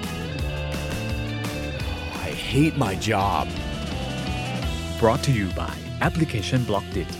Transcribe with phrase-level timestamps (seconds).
[2.50, 3.46] hate my job.
[5.00, 5.74] brought to you by
[6.08, 7.10] Application Blockdit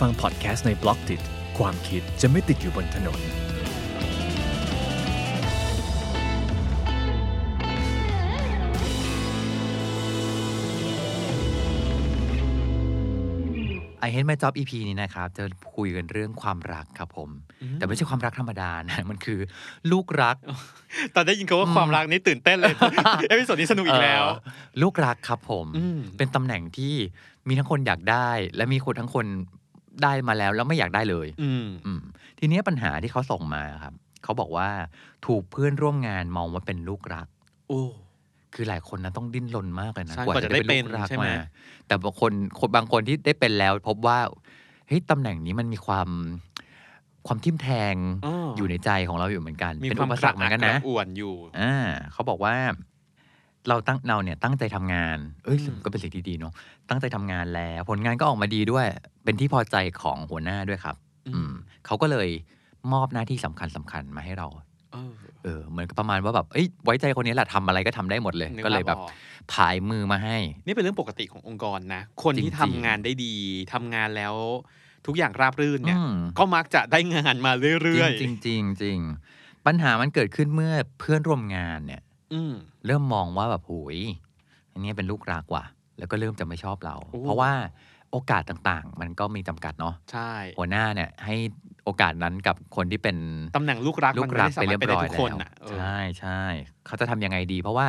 [0.00, 1.22] ฟังพอดแคสต์ใน Blockdit
[1.58, 3.20] ความคิดจะไม่ติดอยู่บนถนน
[14.05, 15.43] I Hate My Job EP นี้นะครับ จะ
[15.75, 17.29] คุยกันเรื่องความรักครับผม
[17.75, 19.39] แต่ไม่ใช่ความรักธรรมดานะมันคือ
[19.91, 20.37] ลูกรัก
[21.15, 22.73] ตอนได้ยินคำว่าความรักนี่ตื่นเต้นเลย
[23.29, 26.93] episode นี้สนุกอีกแล้วเอ่อลูกรักครับผมอืมเป็นตำแหน่งที่
[27.47, 29.25] มีทั้งคนอยากได้ และมีคนทั้งคน
[30.03, 32.01] ได้มาแล้วแล้วไม่อยากได้เลย อืมอืม
[32.39, 34.69] ทีเนี้ยปัญหาที่เขาส่งมาครับ เขาบอกว่า
[35.25, 37.27] ถูกเพื่อนร่วมงานมองว่าเป็นลูกรัก
[37.69, 37.81] โอ้
[38.55, 41.43] คือหลายคนนะต้องดิ้นรนมากเลยนะใช่กว่าจะได้เป็นลูกรักใช่ไหมมา
[41.87, 44.19] แต่บางคนคนบางคนที่ได้เป็นแล้ว พบว่า
[44.87, 46.09] เฮ้ยตำแหน่งนี้มันมีความ
[47.27, 47.95] ความทิ่มแทง
[48.25, 51.75] อ๋อออยู่ในใจของเราอยู่เหมือนกันมีเป็นควาอุมปสรรคเหมือนกันนะกระอ่วนอยู่อ่า
[52.13, 52.55] เขาบอกว่า
[53.69, 56.53] เราตั้งเราเนี่ยตั้งใจทำงาน เอ้ยอืมก็เป็นสิ่งที่ดีเนาะ
[56.89, 58.87] ตั้งใจทำงานแล้ว ผลงานก็ออกมาดีด้วย
[59.23, 60.95] เป็นที่พอใจของหัวหน้าด้วยครับ
[61.27, 61.51] อืม
[61.85, 62.29] เขาก็เลย
[62.93, 64.47] มอบหน้าที่สำคัญสำคัญมาให้เรา
[64.95, 69.13] เออเออเหมือนกับประมาณว่าแบบเอ้ยไว้ใจคนนี้แหละทำอะไรก็ทำได้หมดเลยนึก็เลยแบบภาพออก
[69.53, 73.35] ผายมือมาให้ นี่เป็นเรื่องปกติขององค์กรนะ คนที่จริทำงๆงานได้ดี
[73.73, 74.33] ทำงานแล้ว
[75.05, 77.51] ทุกอย่างราบรื่นเนี่ยอืมก็มักจะได้งานมา
[77.83, 78.99] เรื่อยๆ จริงจริงๆจริง
[79.65, 82.01] ปัญหามันเกิดขึ้นเมื่อเพื่อนร่วมงานเนี่ย
[82.33, 82.53] อืม
[82.85, 83.99] เริ่มมองว่าแบบโหุย
[84.71, 85.65] อันนี้เป็นลูกรักว่ะ
[85.97, 87.51] แล้วก็เริ่มจะไม่ชอบเราโอ้เพราะว่า
[88.11, 91.35] โอกาสต่างๆ มันก็มีจำกัดเนาะใช่หัวหน้าเนี่ยให้
[91.85, 93.17] โอกาสนั้นกับคนที่เป็น
[93.55, 96.41] ตำแหน่งลูกรักลูมันกไม่รักได้สาไปมารเรีถยบเป็นได้ร้อยทุกแล้คนวอะเออใช่ใช่
[96.85, 97.87] เขาจะทำยังไงดี เพราะว่า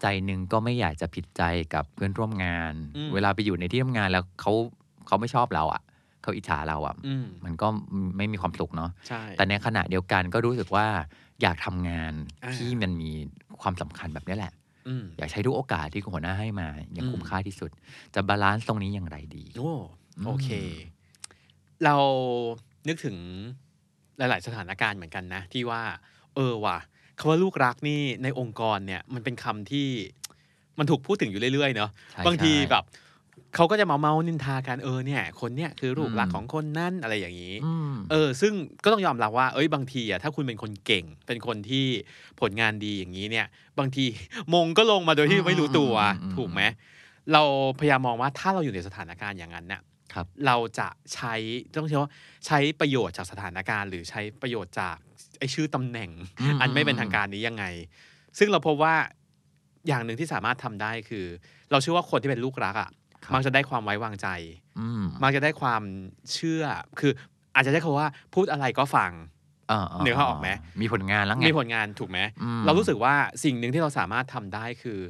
[0.00, 1.42] ใจหนึ่งก็ไม่อยากจะผิดใจ
[1.74, 2.74] กับเพื่อนร่วมงาน
[3.14, 4.52] เวลาไปอยู่ในที่ทำงานแล้วเขา
[5.06, 5.82] เขาไม่ชอบเราอะ
[6.22, 7.66] เขาอิจฉาเราอะอืมมันก็
[8.16, 10.86] ไม่มีความสุขเนาะใช่แต่ในขณะเดียวกันก็รู้สึกว่า
[11.42, 12.12] อยากทำงาน
[12.44, 13.12] อ่าที่มันมี
[13.60, 14.52] ความสำคัญแบบนี้แหละ
[14.88, 17.70] อืมอยากใช้ทุกโอกาสที่หัวหน้าให้มาอย่างอืมคุ้มค่าที่สุด
[18.14, 19.72] จะบาลานซ์ตรงนี้อย่างไรดีโอ้
[20.16, 20.48] อืมโอเค
[21.84, 21.96] เรา
[22.88, 23.16] นึกถึง
[24.18, 25.82] หลาย ๆ สถานการณ์เหมือนกันนะ ที่ว่า
[26.34, 26.78] เออว่ะ
[27.18, 29.88] คำว่าลูกรักนี่ในองค์กรเนี่ยมันเป็นคำที่
[30.78, 32.84] มันถูกพูดถึงอยู่เรื่อย ๆ เนาะใช่บางทีใช่ แบบ
[33.54, 38.52] เขาก็จะมาเมานินทากันเออเนี่ย คนเนี่ยคือลูกรักอืม ของคนนั่นอะไรอย่างนี้ อืม เออซึ่ง
[38.84, 41.84] ก็ต้องยอมรับว่าเอ้ยบางทีอะถ้าคุณเป็นคนเก่ง เป็นคนที่
[42.40, 43.46] ผลงานดีอย่างนี้เนี่ย
[43.78, 44.04] บางที
[44.54, 46.62] มงก็ลงมาโดยที่อืมไม่รู้ตัวอืมอืมถูกไหม
[47.32, 47.42] เรา
[47.78, 49.80] พยายามมองว่าถ้าเราอยู่ในสถานการณ์อย่างนั้นเนี่ย
[50.14, 51.34] ครับ เราจะใช้
[51.80, 52.10] ต้องใช้ว่า
[52.46, 54.96] ใช้ประโยชน์จากสถานการณ์ หรือใช้ประโยชน์จาก
[55.38, 56.10] ไอชื่อตำแหน่ง
[56.60, 57.64] อันไม่เป็นทางการนี้ยังไง
[58.38, 58.94] ซึ่งเราพบว่า
[59.88, 61.26] อย่างหนึ่งที่สามารถทำได้คือ
[61.70, 62.90] เราเชื่อว่าคนที่เป็นลูกรักอะ
[63.24, 64.28] ครับมักจะได้ความไว้วางใจ
[64.78, 65.82] อืมมักจะได้ความ
[66.32, 66.62] เชื่อ
[67.00, 67.12] คือ
[67.54, 70.48] อาจจะใช้คำว่าพูดอะไรก็ฟังาเหนือเขาออกไหม
[70.82, 73.14] มีผลงานแล้วไงมีผลงานถูกไหมอืมเรารู้สึกว่า
[73.44, 75.00] สิ่งหนึ่งที่เราสามารถทำได้คือ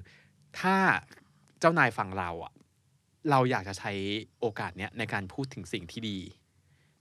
[0.61, 0.77] ถ้า
[1.61, 2.53] เจ้านายฟังเราอะ
[3.31, 3.93] เราอยากจะใช้
[4.41, 6.19] โอกาสเนี้ยในการพูดถึงสิ่งที่ดี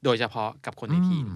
[0.03, 1.35] โดยเฉพาะกับคนในทีมอื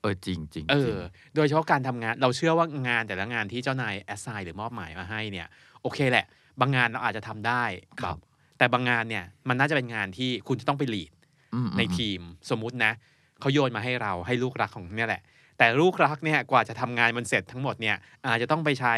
[0.00, 1.00] เออจริงจริงเอจริอง
[1.36, 5.46] โดยเฉพาะการทำงานเราเชื่อว่างานแต่ละงานที่เจ้านายแอสไซน์หรือมอบหมายมาให้เนี่ย
[5.82, 6.26] โอเคแหละ
[6.60, 7.64] บางงานเราอาจจะทำได้
[8.00, 8.16] ครับ
[8.58, 11.12] แต่บางงานเนี่ยมันน่าจะเป็นงานที่คุณจะต้องไปลีด
[11.54, 12.20] อืมในทีม
[12.50, 12.92] สมมุตินะ
[13.40, 15.22] เขาโยนมาให้เราให้ลูกรักของเนี่ยแหละ
[15.58, 18.94] แต่ลูกรักเนี่ยกว่าจะทำงานมันเสร็จทั้งหมดเนี่ยอาจจะต้องไปใช้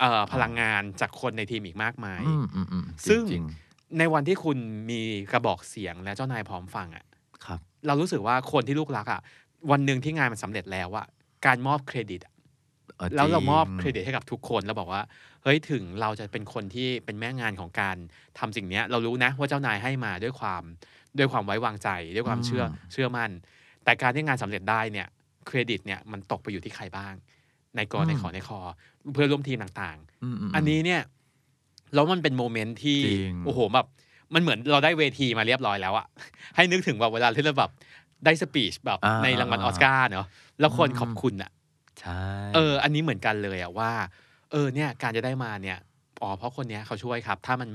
[0.00, 3.44] เอ่อพลังงานจากคนในทีมอีกมากมายอืมอืมอืมซึ่งจริง
[3.98, 4.58] ในวันที่คุณ
[4.90, 5.00] มี
[5.32, 9.20] กระบอกเสียงและเจ้านายพร้อมฟังอะ่ะๆครับ เรารู้สึกว่าคนที่ลูกรักอะ่ะ
[9.70, 11.06] วันหนึ่งที่งานมันสำเร็จแล้วอะ
[11.46, 12.34] การมอบเครดิตอะ
[12.98, 15.02] ออแล้วเรามอบจงเครดิตให้กับทุกคนแล้วบอกว่า
[15.42, 17.96] เฮ้ยถึงเราจะเป็นคนที่เป็นแม่งานของการ
[18.38, 20.62] ทำสิ่งเนี้ยเรารู้นะว่าเจ้านายให้มาด้วยความ
[21.18, 23.30] ด้วยความไว้วางใจ ด้วยความเชื่อเชื่อมั่น
[23.84, 25.08] แต่การที่งานสำเร็จได้เนี่ย
[25.46, 27.14] เครดิตเนี่ยมันตกไปอยู่ที่ใครบ้าง
[27.76, 28.60] นาย ก นาย ข นาย ค
[29.14, 31.00] เพื่อนร่วมทีมต่างอืมมๆอันนี้เนี่ย
[31.94, 33.86] แล้วมันเป็น moment ที่จริงโอ้โหแบบ
[34.34, 36.06] มันเหมือนเราได้เวทีมาเรียบร้อยแล้วอะ
[36.56, 37.70] ให้นึกถึงแบบเวลาที่เราแบบ
[38.24, 40.26] ได้ speech แบบอ่าในรางวัลออสการ์เนาะ
[40.60, 41.50] แล้วคนอืมขอบคุณอะ
[42.00, 42.22] ใช่
[42.54, 43.90] เออ อันนี้เหมือนกันเลยอะว่า
[44.50, 45.78] เออเนี่ยการจะได้มาเนี่ย
[46.22, 47.68] อ๋อเพราะคนเนี้ยเขาช่วยครับ ถ้ามัน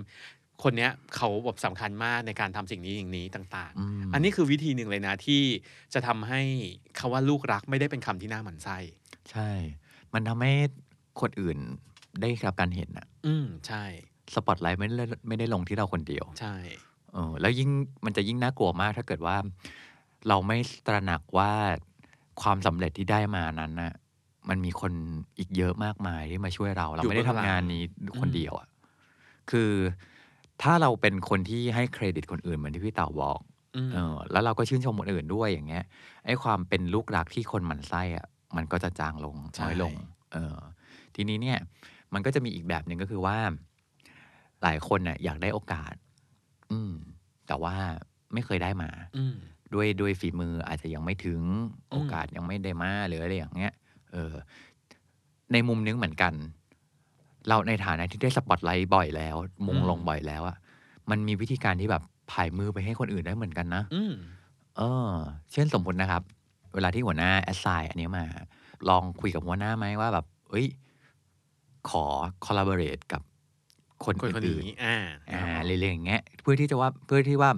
[0.63, 3.73] คนเนี้ยเขาแบบสำคัญมากในการทำสิ่งนี้อย่างนี้ต่าง
[4.07, 5.41] มๆอันนี้คือวิธีหนึ่งเลยนะที่
[5.93, 6.41] จะทำให้
[6.99, 8.77] คาว่าลูกรักไม่ได้เป็นคำที่น่าหมั่นไส้
[9.31, 9.49] ใช่
[10.13, 10.53] มันทำให้
[11.21, 11.57] คนอื่น
[12.21, 13.83] ได้รับการเห็นอะ อืม ใช่
[14.35, 16.55] สปอตไลท์ไม่ได้ไม่ได้ลงที่เราคนเดียว ใช่
[17.13, 17.69] เออแล้วยิ่ง
[18.05, 19.37] มันจะยิ่งน่ากลัวมาก ถ้าเกิดว่า
[20.29, 20.57] เราไม่
[20.87, 21.51] ตระหนักว่า
[22.41, 23.93] ความสำเร็จที่ได้มานั้นน่ะ
[24.49, 24.93] มันมีคน
[25.37, 27.83] อีกเยอะมากมายที่มาช่วยเรา เราไม่ได้ทำงานนี้
[28.19, 28.67] คนเดียวอะ
[29.51, 29.71] คือ
[30.61, 33.39] ถ้าเราเป็นคนที่ให้เครดิตคนอื่นเหมือนที่พี่เต่าบอก
[33.75, 35.83] อืมเออแล้วเราก็ชื่นชมคนอื่นด้วยอย่างเงี้ย
[36.25, 38.25] ไอ้ความเป็นลูกรักที่คนหมั่นไส้อะ
[38.55, 39.93] มันก็จะจางลงใช่น้อยลง
[40.33, 40.57] เออ
[41.15, 41.59] ทีนี้เนี่ย
[42.13, 43.37] มันก็จะมีอีกแบบหนึ่งก็คือว่า
[44.63, 45.93] หลายคนน่ะอยากได้โอกาส
[46.71, 46.93] อืม
[47.47, 47.75] แต่ว่า
[48.33, 49.37] ไม่เคยได้มา อืม
[49.73, 51.39] ด้วยด้วยฝีมืออาจจะยังไม่ถึง
[51.91, 53.73] โอกาสยังไม่ได้มาหรืออะไรอย่างเงี้ย
[54.11, 54.33] เออ
[55.53, 56.33] ในมุมนึงเหมือนกัน
[57.47, 59.35] เราในฐานะที่ได้สปอตไลท์บ่อยแล้ว
[59.67, 60.57] มงลงบ่อยแล้วอะ
[61.09, 64.13] มันมีวิธีการที่แบบผายมือไปให้คนอื่นได้เหมือนกันนะ อืม
[64.77, 65.11] เออ
[65.53, 66.21] เช่นสมมตินะครับ
[66.73, 68.25] เวลาที่หัวหน้าแอสไซน์อันนี้มา
[68.89, 70.67] ลองคุยกับหัวหน้าไหมว่าแบบ เอ้ย
[71.89, 72.05] ขอ
[72.45, 73.21] collaborate กับ
[74.05, 77.51] คนคนคนอื่นนี้อ่าๆอ่าเรื่อยๆอย่างเงี้ยเพื่อที่จะว่าเพื่อที่ว่า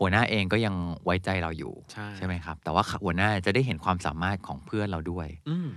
[0.00, 5.68] หัวหน้าเองก็ยังไว้ใจเราอยู่ใช่ใช่ไหมครับ แต่ว่าหัวหน้าจะได้เห็นความสามารถของเพื่อนเราด้วยอืม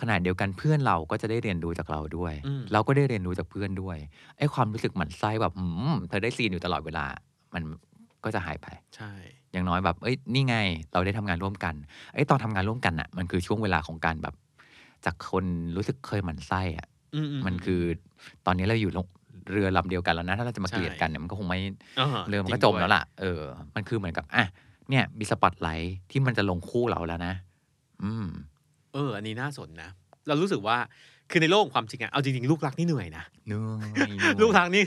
[0.00, 3.96] ขณะเดียวกันเพื่อนเราก็จะได้เรียนรู้จากเราด้วยอืมเราก็ได้เรียนรู้จากเพื่อนด้วย
[4.38, 7.04] ไอ้ความรู้สึกหมั่นไส้แบบอืมเธอได้ซีนอยู่ตลอดเวลา
[7.54, 7.62] มัน
[8.24, 8.66] ก็จะหายไป
[8.96, 9.12] ใช่
[9.52, 10.56] อย่างน้อยแบบเอ้ยนี่ไง
[10.92, 11.74] เราได้ทำงานร่วมกัน
[12.14, 14.34] ไอ้ตอนทำงานร่วมกันอะมันคือช่วงเวลาของการแบบ
[15.04, 15.44] จากคน
[15.76, 17.82] รู้สึกเคยหมั่นไส้อะอื มมันคือ
[18.46, 19.06] ตอนนี้เราอยู่ลง
[19.52, 23.42] เรือลำเดียวกันแล้วนะ ถ้าเราจะมาใช่เกลียดกันเนี่ยมันก็คงไม่าเรือมันก็ริงจมด้วยแล้วล่ะเออ
[23.74, 24.44] มันคือเหมือนกับอะ
[24.90, 27.34] เนี่ยมีสปอตไลท์ที่มันจะลงคู่เราแล้วนะ
[28.02, 28.26] อืม
[28.94, 29.90] เออ อันนี้น่าสนนะ
[30.26, 30.76] เรารู้สึกว่า
[31.30, 33.58] คือในโลกของความจริงอะเอาจริงๆลูกรักนี่เหนื่อยนะเนื่
[33.96, 34.10] อย
[34.42, 34.84] ลูกรักนี่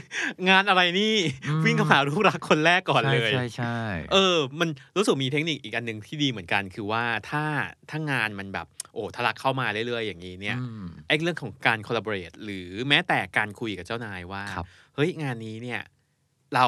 [0.50, 1.16] งานอะไรนี่
[1.50, 3.78] อืมวิ่งเข้าหาลูกรักคนแรกก่อนเลยใช่ใช่
[4.14, 7.44] เออ มันรู้สึกมีเทคนิคอีกอันหนึ่งที่ดีเหมือนกัน คือว่าถ้า
[7.90, 14.66] ถ้างานมันแบบ โอ้ทะลักเข้ามาเรื่อยๆอย่างนี้เนี่ยอืมไอ้เรื่องของการ collaborate หรือแม้แต่การคุยกับเจ้านายว่าครับ
[14.96, 15.82] เฮ้ยงานนี้เนี่ย
[16.56, 16.66] เรา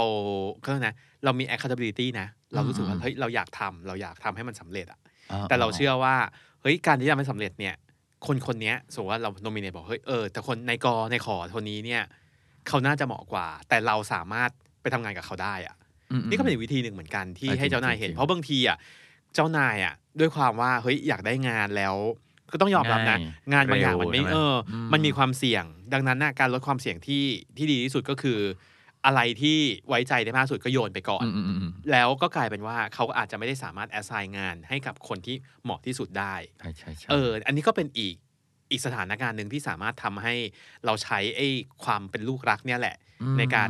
[0.62, 5.00] เขาเรียกนะเรามี accountability นะ เรารู้สึกว่าอืมเฮ้ยเราอยากทำเราอยากทำให้มันสำเร็จอะ
[5.32, 6.16] อ่แต่เราเชื่อว่า
[6.62, 7.76] เฮ้ยการที่จะไม่สำเร็จเนี่ย
[8.28, 12.04] คนคนเนี้ยสมมติว่าเราโนมิเนตบอกเฮ้ยเออแต่คนในกอในขอคนนี้เนี่ย
[12.68, 14.50] เขาน่าจะเหมาะกว่า แต่เราสามารถ
[14.82, 15.76] ไปทำงานกับเขาได้อะ
[16.12, 18.78] อืมนี่ก็เป็นอีกวิธีหนึ่งเหมือนกันที่เออให้เจ้านายจริงๆเห็นจริงๆเพราะบางทีอะ
[19.34, 21.96] เจ้านายอะด้วยความว่าเฮ้ยอยากได้งานแล้ว
[22.52, 23.18] ก็ต้องยอมรับนะ
[23.52, 27.24] ง่ายงานบางอย่างมันไม่เร็วใช่ไหมเอออมมันมีความเสี่ยง ดังนั้นนะการลดความเสี่ยงที่
[27.58, 28.40] ที่ดีที่สุดก็คือ
[29.06, 29.58] อะไรที่
[29.88, 38.16] ไว้ใจได้มากที่สุดก็โยนไปก่อนอืมอืมอืมอืมแล้วก็กลายเป็นว่าเขาก็อาจจะไม่ได้สามารถแอสไซน์งานให้กับคนที่เหมาะที่สุดได้ใช่ใช่ใช่เออ อันนี้ก็เป็นอีก
[38.72, 40.36] อีกสถานการณ์หนึ่งที่สามารถทำให้
[40.86, 41.48] เราใช้ไอ้
[41.84, 42.96] ความเป็นลูกรักเนี่ยแหละ
[43.36, 43.70] มในการ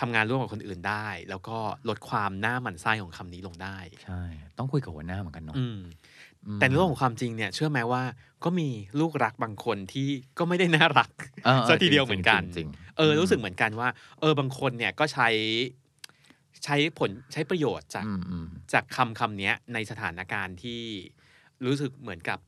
[0.00, 1.58] ทำงานร่วมกับคนอื่นได้ แล้วก็
[1.88, 4.22] ลดความหน้าหมันไส้ของคำนี้ลงได้ ใช่
[4.58, 5.82] ต้องคุยกับหัวหน้าเหมือนกันเนาะอืมอืม
[6.54, 8.02] แต่ในโลกของความจริงเนี่ยเชื่อไหมว่า
[8.44, 8.68] ก็มี
[9.00, 10.08] ลูกรักบางคนที่
[10.38, 11.10] ก็ไม่ได้น่ารัก
[11.44, 13.88] เออออซะทีเดียวเหมือนกันจริงๆเออรู้สึกเหมือนกันว่า
[14.20, 15.28] เออบางคนเนี่ยก็ใช้
[16.64, 20.82] ใช้ผลใช้ประโยชน์จากอืมอืมจากคำคำเนี้ยในสถานการณ์ที่
[21.64, 22.38] รู้สึกเหมือนกับ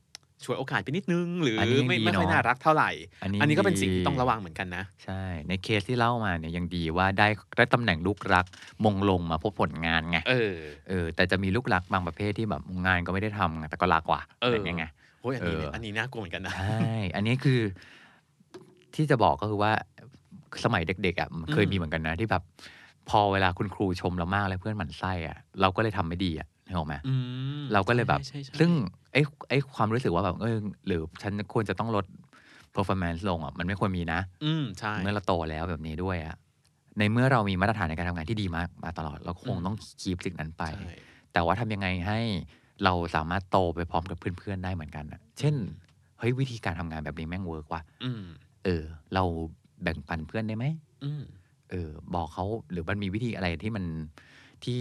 [0.45, 2.89] ช่วยโอกาสไปนิดนึง หรืออนนี้ยังไม่ดีไม่ค่อยเนอะน่ารักเท่าไหร่
[3.23, 7.27] อันนี้อันนี้ก็เป็นสิ่งดีที่ต้องระวังเหมือนกันนะ ใช่ ในเคสที่เล่ามาเนี่ยยังดีว่าได้
[7.57, 8.45] ได้ตำแหน่งลูกรัก
[8.85, 10.55] มงลงมาพบผลงานไงเออ
[10.89, 14.85] เออ แต่จะมีลูกรักบางประเภทที่แบบงานก็ไม่ได้ทำไงแต่ก็รักว่ะเออไรย่างเงี้ยไง
[15.21, 16.77] โอ้ยอันนี้เนี่ยเอออัอันนี้น่ากลัวเหมือนกันนะใช่
[17.15, 17.61] อันนี้คือ
[18.95, 19.71] ที่จะบอกก็คือว่า
[20.63, 22.43] สมัยเด็กๆอะเคยอืมมีเหมือนกันนะที่แบบ
[23.09, 27.13] พอเวลาคุณครูชมเรามากแล้วเพื่อนหมั่นไส้อะเราก็เลยทำไม่ดีอะ นึกออกไหมอื
[27.61, 28.71] มเราก็เลยแบบใช่ใช่ใช่ซึ่ง
[29.13, 30.57] ไอ้ไอ้ความรู้สึกว่าแบบเออ
[30.87, 32.05] หรือฉันควรจะต้องลด
[32.75, 36.35] performance ลงอะมันไม่ควรมีนะ อืมใช่เมื่อเราโตแล้วแบบนี้ด้วยอะ
[36.99, 40.93] ในเมื่อเรามีมาตรฐานในการทำงานที่ดีมากมาตลอด เราคงอืมต้องkeep สิ่งนั้นไปใช่
[41.33, 42.19] แต่ว่าทำยังไงให้
[42.83, 45.55] เราสามารถโตไปพร้อมกับเพื่อนๆได้เหมือนกันอะเช่น
[46.19, 48.23] เฮ้ยวิธีการทำงานแบบนี้แม่ง work ว่ะอืม
[48.65, 49.23] เออ เรา
[49.83, 50.65] แบ่งปันเพื่อนได้ไหม
[51.03, 51.23] อืม
[51.71, 53.85] เออ บอกเขาหรือมันมีวิธีอะไรที่มัน
[54.63, 54.79] ที่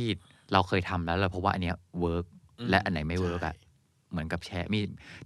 [0.52, 2.26] เราเคยทำแล้วเราเพราะว่าอันเนี้ย work
[2.58, 3.62] อืมและอันไหนไม่ work อะใช่
[4.12, 4.80] เหมือนกับแชร์มี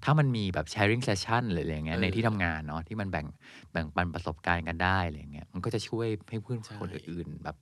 [0.04, 3.26] ถ้ามันมีแบบ sharing session หรืออะไรเงี้ยเออในที่ทำงานเนาะที่มันแบ่ง
[3.72, 7.56] แบ่งปันประสบการณ์กันได้อะไรเงี้ยมันก็จะช่วยให้เพื่อนใช่คนอื่นๆแบบ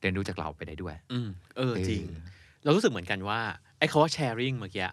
[0.00, 2.02] เรียนรู้จากเราไปได้ด้วย อืมเออเออจริง
[2.64, 3.40] เรารู้สึกเหมือนกันว่า
[3.78, 4.88] ไอ้คาว่า sharing เมื่อกี้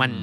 [0.00, 0.18] มันอื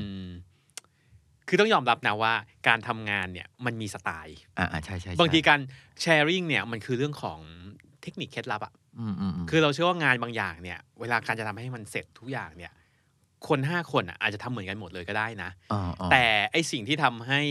[1.47, 2.33] คือต้องยอมรับนะว่า
[2.67, 5.59] การทำงานเนี่ยมันมีสไตล์ อ่าอ่าใช่ใช่ใช่บางทีการ
[6.03, 7.39] sharing เนี่ยมันคือเรื่องของ
[8.01, 8.88] เทคนิคเคล็ดลับอะอืมอืมอืม
[9.49, 12.71] คือเราเชื่อว่างานบางอย่างเนี่ย เวลาการจะทำให้มันเสร็จทุกอย่างเนี่ย
[13.47, 17.41] คนห้าคนอะอาจจะทำเหมือนกันหมดเลยก็ได้นะอ่าอ่าแต่ไอสิ่งที่ทำให้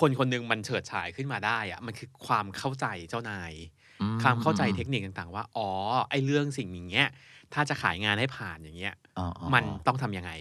[0.00, 3.52] คนคนหนึงมันเฉิดฉายขึ้นมาได้อะมันคือความเข้าใจเจ้านาย
[4.00, 5.68] อืความเข้าใจเทคนิคต่างๆ ว่า อ๋อ
[6.10, 7.08] ไอเรื่องสิ่งอย่างเงี้ย
[7.54, 10.32] ถ้าจะขายงานให้ผ่านอย่างเงี้ยอ่าอ่ามันต้องทำยังไง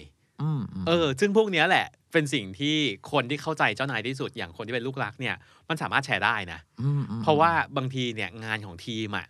[0.41, 2.75] อืมมเออ ซึ่งพวกเนี้ยแหละ เป็นสิ่งที่
[3.11, 5.35] คนที่เข้าใจเจ้านายที่สุดอย่างคนที่เป็นลูกรักเนี่ย
[5.69, 9.27] มันสามารถแชร์ได้นะอืมอืมเพราะว่าบางทีเนี่ยงานของทีมอะ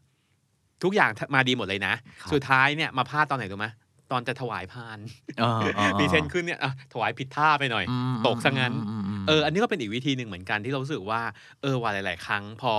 [0.83, 3.67] ทุกอย่างมาดีหมดเลยนะครับสุดท้ายเนี่ยมาพลาดตอนไหนรู้ไหม
[4.11, 4.99] ตอนจะถวายพาน
[5.39, 11.21] เออเออมีเทนขึ้นเนี่ยอะถวายผิดท่าไปหน่อยอืมตกซะงั้นมมมเออ อันนี้ก็เป็นอีกวิธีหนึ่งเหมือนกันที่เรารู้สึกว่า
[11.61, 12.73] เออว่าหลาย ๆ ครั้งพอ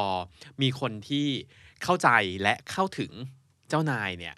[0.63, 1.27] มีคนที่
[1.85, 2.09] เข้าใจ
[2.43, 3.13] และเข้าถึง
[3.69, 4.35] เจ้านายเนี่ย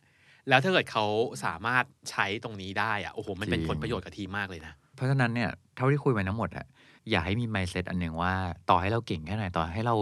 [0.48, 1.04] แล้วถ้าเกิดเขา
[1.44, 6.66] สามารถใช้ตรงนี้ได้อะโอ้โห มันเป็นผลประโยชน์กับทีมมากเลยนะ เพราะฉะนั้นเนี่ย เท่าที่คุยมาทั้งหมดอะ
[7.10, 8.34] อย่าให้มี mindset อันหนึ่งว่า
[8.70, 9.94] ต่อให้เราเก่งแค่ไหนต่อให้เรา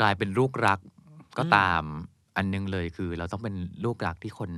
[0.00, 0.78] กลายเป็นลูกรัก
[1.38, 1.84] ก็อืมตาม
[2.36, 4.50] อันหนึงเลยคือเราต้องเป็นลูกรักที่คน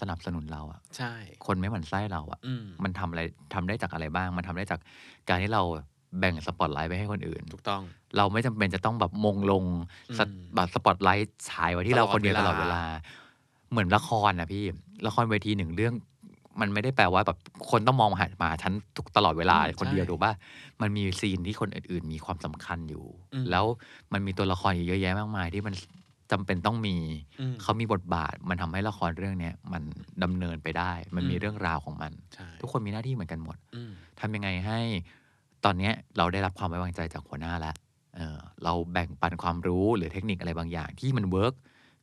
[0.00, 1.12] สนับสนุนเราอะใช่
[1.46, 3.22] คนไม่หมั่นไส้เราอะอืมมันทำอะไร
[3.54, 4.80] ทำได้จากอะไรบ้าง มันทำได้จาก
[5.28, 5.62] การที่เรา
[6.18, 7.82] แบ่งสปอตไลท์ไปให้คนอื่น ถูกต้อง
[8.16, 9.64] เราไม่จำเป็นจะต้องแบบมงลง
[10.18, 12.84] สอืมบัตสปอตไลท์ฉายไว้ที่เราคนเดียวตตลลออดดเวเวลาลา
[13.70, 14.64] เหมือนละครนะพี่
[15.06, 15.94] ละครเวทีหนึ่งเรื่อง
[16.60, 17.38] มันไม่ได้แปลว่าแบบ
[17.70, 20.32] คนต้องมองมาหามาหาฉันทุกตลอดเวลาอืมคนเดียวใช่ถูกป่ะ
[20.80, 23.64] มันมีซีนที่คนอื่น ๆ มีความสำคัญอยู่ อืม แล้ว
[24.12, 25.74] มันมีตัวละครอีกเยอะแยะมากมายที่มัน
[26.34, 26.96] จำเป็นต้องมี
[27.40, 29.82] อืมเขามีบทบาท มันทำให้ละครเรื่องเนี้ยมัน
[30.22, 34.78] ดำเนินไปได้ มันมีอืมเรื่องราวของมันใช่ทุกคนมีหน้าที่เหมือนกันหมดอืมทำยังไงให้
[35.64, 37.74] ตอนเนี้ยเราได้รับความไว้วางใจจากหัวหน้าแล้ว
[38.16, 41.54] เออเราแบ่งปันความรู้หรือเทคนิคอะไรบางอย่าง ที่มัน work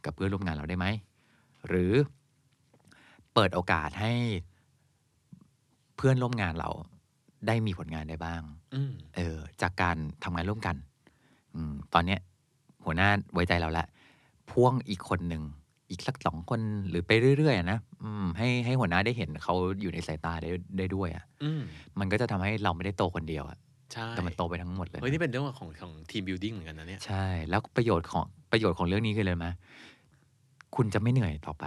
[0.05, 0.87] กับเพื่อนร่วมงานเราได้ไหม
[1.67, 1.93] หรือ
[3.33, 4.13] เปิดโอกาสให้
[5.95, 6.69] เพื่อนร่วมงานเรา
[7.47, 8.41] ได้มีผลงานได้บ้าง
[8.75, 10.75] อืมเออ จากการทำงานร่วมกัน
[11.55, 12.19] อืมตอนเนี้ย
[12.85, 13.87] หัวหน้าไว้ใจเราแล้ว
[14.51, 15.43] พ่วงอีกคนหนึ่ง
[15.89, 21.61] อีกสักสองคนหรือไปเรื่อยๆอะนะอืมให้ให้หัวหน้าได้เห็นเขาอยู่ในสายตาได้ได้ด้วยอะอืม
[21.99, 23.57] มันก็จะทำให้เราไม่ได้โตคนเดียวอะ
[23.93, 29.45] ใช่แต่มันโตไปทั้งหมดเลย เฮ้ยนี่เป็นเรื่องของของทีมบิวดิ้งเหมือนกันนะเนี่ยใช่ แล้วประโยชน์ของประโยชน์ของเรื่องนี้คือเลยไหม
[30.75, 31.65] คุณจะไม่เหนื่อยต่อไป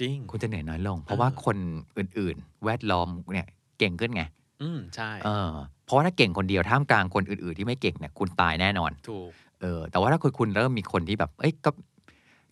[0.00, 1.56] จริง คุณจะเหนื่อยน้อยลง เพราะว่าคน
[1.98, 3.46] อื่นๆ แวดล้อมเนี่ย
[3.78, 4.22] เก่งขึ้นไง
[4.62, 5.50] อืมใช่เออ
[5.84, 11.70] เพราะว่าถ้าเก่งคนเดียวท่ามกลางคนอื่นๆ ที่ไม่เก่งเนี่ยคุณตายแน่นอน ถูก เออ แต่ว่าถ้าคุณคุณเริ่มมีคนที่แบบ เอ้ยก็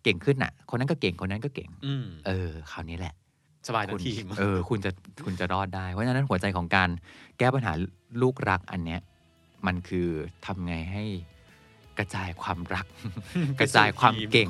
[0.05, 3.15] เก่งขึ้นอะ คนนั้นก็เก่งคนนั้นก็เก่งอืมเออคราวนี้แหละ
[3.69, 4.91] สบายคุณทั้งทีมเออ คุณจะ
[5.25, 6.89] คุณจะรอดได้เพราะฉะนั้นหัวใจของการ
[7.39, 7.73] แก้ปัญหา
[8.23, 9.01] ลูกรักอันเนี้ย
[9.67, 10.09] มันคือ
[10.47, 11.05] ทำไงให้
[11.99, 12.87] กระจายความรัก
[13.61, 14.49] กระจายความเก่ง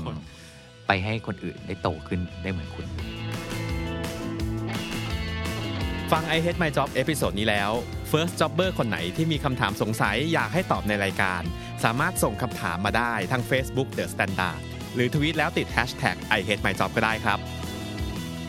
[0.87, 2.87] ไปให้คนอื่นได้โตขึ้นได้เหมือนคุณ
[6.13, 7.71] ฟัง I Hate My Job episode นี้แล้ว
[8.11, 11.43] First Jobber คนไหนที่มีคำถามสงสัยอยากให้ตอบในรายการ
[11.85, 14.59] สามารถส่งคำถามมาได้ทาง Facebook The Standard
[14.95, 17.39] หรือทวีตแล้วติด Hashtag I Hate My Job ก็ได้ครับ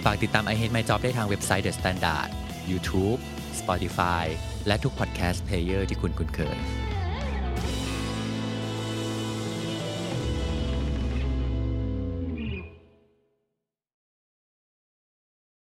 [0.03, 2.29] ฝากติดตาม I Hate My Job ได้ทางเว็บไซต์ The Standard
[2.71, 3.19] YouTube
[3.59, 4.25] Spotify
[4.67, 6.82] และทุก podcast player ที่คุณคุ้นเคย